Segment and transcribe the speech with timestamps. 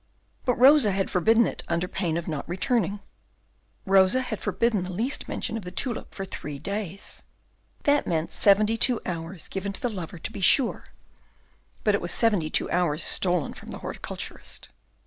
[0.45, 3.01] But Rosa had forbidden it under pain of not returning;
[3.85, 7.21] Rosa had forbidden the least mention of the tulip for three days.
[7.83, 10.85] That meant seventy two hours given to the lover to be sure;
[11.83, 14.69] but it was seventy two hours stolen from the horticulturist.